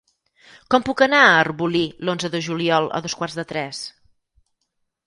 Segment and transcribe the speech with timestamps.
[0.73, 3.85] Com puc anar a Arbolí l'onze de juliol a dos quarts de tres?